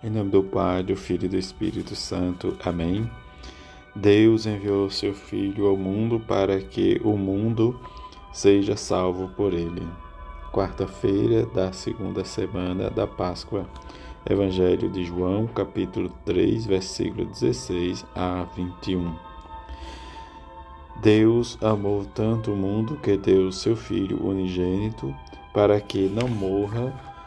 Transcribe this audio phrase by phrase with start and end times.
[0.00, 2.56] Em nome do Pai, do Filho e do Espírito Santo.
[2.64, 3.10] Amém.
[3.96, 7.80] Deus enviou seu Filho ao mundo para que o mundo
[8.32, 9.84] seja salvo por ele.
[10.52, 13.68] Quarta-feira da segunda semana da Páscoa.
[14.24, 19.16] Evangelho de João, capítulo 3, versículo 16 a 21.
[21.02, 25.12] Deus amou tanto o mundo que deu seu Filho unigênito
[25.52, 27.17] para que não morra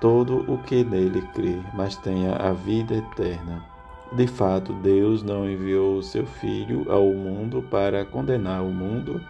[0.00, 3.64] todo o que nele crê, mas tenha a vida eterna.
[4.12, 9.20] De fato, Deus não enviou o seu Filho ao mundo para condenar o mundo,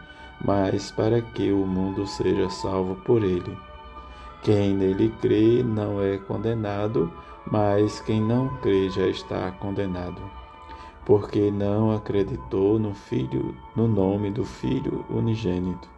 [0.45, 3.57] mas para que o mundo seja salvo por ele.
[4.43, 7.13] Quem nele crê não é condenado,
[7.51, 10.21] mas quem não crê já está condenado,
[11.05, 15.98] porque não acreditou no Filho, no nome do Filho unigênito.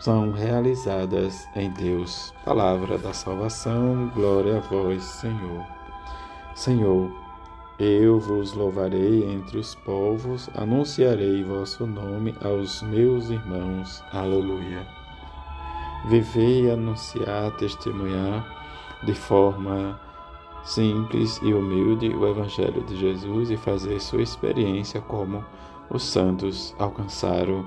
[0.00, 2.32] são realizadas em Deus.
[2.44, 5.64] Palavra da salvação, glória a vós, Senhor.
[6.54, 7.10] Senhor,
[7.78, 14.02] eu vos louvarei entre os povos, anunciarei vosso nome aos meus irmãos.
[14.12, 14.86] Aleluia.
[16.08, 18.44] Viver, anunciar, testemunhar
[19.04, 20.00] de forma
[20.64, 25.44] simples e humilde o Evangelho de Jesus e fazer sua experiência como
[25.88, 27.66] os santos alcançaram,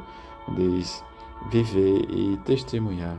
[0.50, 1.04] diz
[1.50, 3.17] viver e testemunhar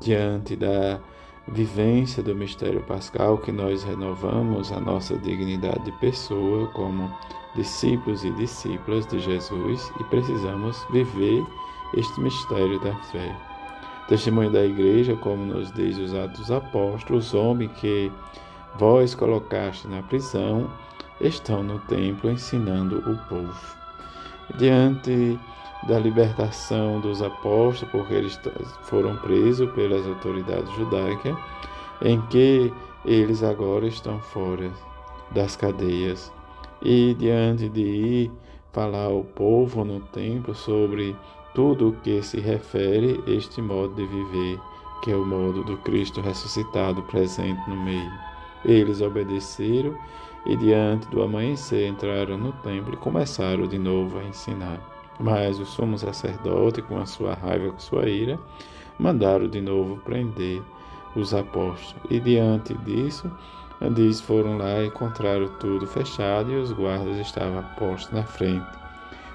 [0.00, 1.00] diante da
[1.48, 7.12] vivência do mistério pascal que nós renovamos a nossa dignidade de pessoa como
[7.54, 11.44] discípulos e discípulas de Jesus e precisamos viver
[11.94, 13.36] este mistério da fé.
[14.08, 18.10] Testemunho da igreja, como nos diz os Atos Apóstolos, os homens que
[18.76, 20.70] vós colocaste na prisão
[21.20, 23.76] estão no templo ensinando o povo.
[24.58, 25.38] Diante
[25.86, 28.40] da libertação dos apóstolos, porque eles
[28.82, 31.36] foram presos pelas autoridades judaicas,
[32.02, 32.72] em que
[33.04, 34.70] eles agora estão fora
[35.30, 36.32] das cadeias.
[36.82, 38.32] E diante de ir
[38.72, 41.16] falar ao povo no templo sobre
[41.54, 44.58] tudo o que se refere a este modo de viver,
[45.02, 48.10] que é o modo do Cristo ressuscitado presente no meio.
[48.64, 49.94] Eles obedeceram
[50.46, 54.93] e diante do amanhecer entraram no templo e começaram de novo a ensinar.
[55.18, 58.38] Mas o sumo sacerdote, com a sua raiva, com sua ira,
[58.98, 60.62] mandaram de novo prender
[61.14, 61.94] os apóstolos.
[62.10, 63.30] E diante disso,
[63.94, 68.66] diz, foram lá e encontraram tudo fechado e os guardas estavam postos na frente.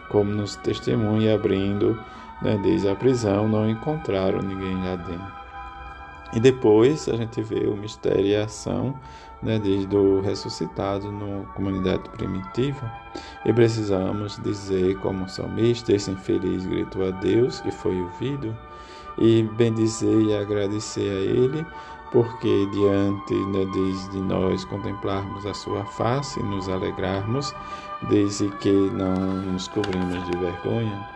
[0.09, 1.97] Como nos testemunha, abrindo,
[2.41, 5.48] né, diz a prisão, não encontraram ninguém lá dentro.
[6.33, 8.95] E depois a gente vê o mistério e a ação
[9.41, 12.91] né, desde o ressuscitado na comunidade primitiva,
[13.45, 18.55] e precisamos dizer, como salmista, esse infeliz gritou a Deus e foi ouvido,
[19.17, 21.65] e bendizer e agradecer a Ele,
[22.11, 23.65] porque diante né,
[24.11, 27.53] de nós contemplarmos a Sua face e nos alegrarmos,
[28.09, 31.07] desde que não nos cobrimos de vergonha,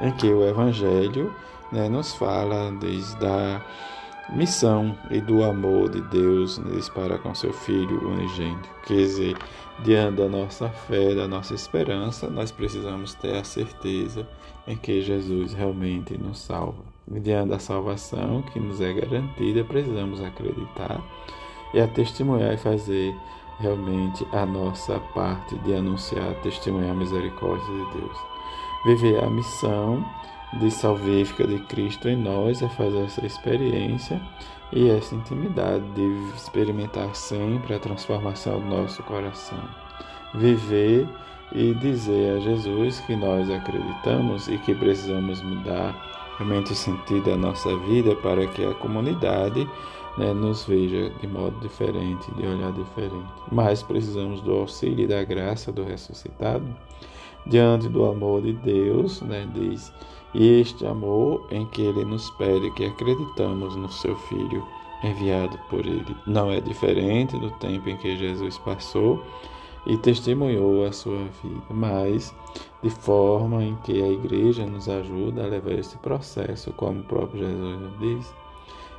[0.00, 1.34] em que o Evangelho
[1.70, 3.60] né, nos fala desde a
[4.30, 6.60] missão e do amor de Deus
[6.94, 8.68] para com seu Filho unigênito.
[8.86, 9.36] Quer dizer,
[9.84, 14.26] diante da nossa fé, da nossa esperança, nós precisamos ter a certeza
[14.66, 16.82] em que Jesus realmente nos salva.
[17.08, 21.02] Diante da salvação que nos é garantida, precisamos acreditar
[21.74, 23.14] e a testemunhar e fazer
[23.58, 28.16] realmente a nossa parte de anunciar, testemunhar a misericórdia de Deus.
[28.84, 30.04] Viver a missão
[30.60, 34.20] de salvífica de Cristo em nós é fazer essa experiência
[34.72, 39.62] e essa intimidade de experimentar sempre a transformação do nosso coração.
[40.34, 41.06] Viver
[41.54, 45.94] e dizer a Jesus que nós acreditamos e que precisamos mudar
[46.38, 49.68] realmente o sentido da nossa vida para que a comunidade
[50.16, 53.32] né, nos veja de modo diferente, de olhar diferente.
[53.50, 56.64] Mas precisamos do auxílio e da graça do ressuscitado
[57.46, 59.92] diante do amor de Deus, né, diz
[60.34, 64.66] este amor em que ele nos pede que acreditamos no seu Filho
[65.04, 66.16] enviado por ele.
[66.26, 69.22] Não é diferente do tempo em que Jesus passou
[69.86, 72.34] e testemunhou a sua vida, mas
[72.82, 77.40] de forma em que a igreja nos ajuda a levar esse processo, como o próprio
[77.40, 78.34] Jesus diz,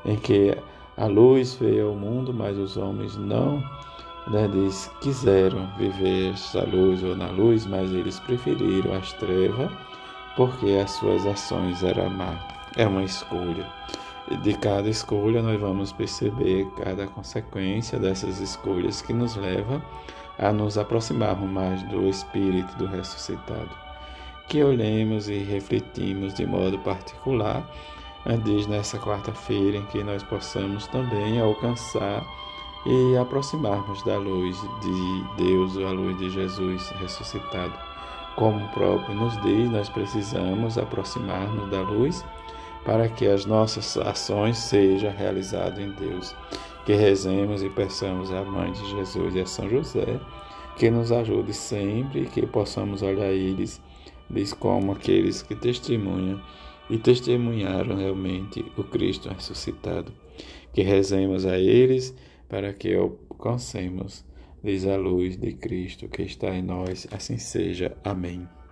[0.06, 0.58] em que
[0.98, 3.64] a luz veio ao mundo, mas os homens não
[4.28, 9.72] né, diz, quiseram viver esta luz ou na luz, mas eles preferiram as trevas
[10.36, 12.38] porque as suas ações eram má.
[12.76, 13.68] É uma escolha.
[14.42, 19.84] De cada escolha nós vamos perceber cada consequência dessas escolhas que nos leva
[20.40, 23.70] a nos aproximarmos mais do Espírito do ressuscitado.
[24.48, 27.70] Que olhemos e refletimos de modo particular,
[28.44, 32.26] diz nessa quarta-feira, em que nós possamos também alcançar
[32.86, 37.74] e aproximarmos da luz de Deus, a luz de Jesus ressuscitado.
[38.36, 42.26] Como o próprio nos diz, nós precisamos aproximar-nos da luz
[42.84, 46.36] para que as nossas ações sejam realizadas em Deus.
[46.86, 50.20] Que rezemos e peçamos à Mãe de Jesus e a São José
[50.76, 53.82] que nos ajude sempre e que possamos olhar eles,
[54.30, 56.42] eles como aqueles que testemunham
[56.90, 60.12] e testemunharam realmente o Cristo ressuscitado.
[60.74, 62.16] Que rezemos a eles
[62.54, 64.24] para que alcancemos,
[64.64, 67.98] diz a luz de Cristo que está em nós, assim seja.
[68.04, 68.48] Amém.